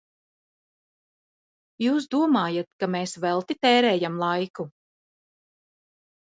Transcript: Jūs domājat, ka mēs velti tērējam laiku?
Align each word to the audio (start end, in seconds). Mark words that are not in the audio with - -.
Jūs 1.83 2.07
domājat, 2.15 2.69
ka 2.85 2.89
mēs 2.95 3.13
velti 3.27 3.57
tērējam 3.67 4.19
laiku? 4.25 4.67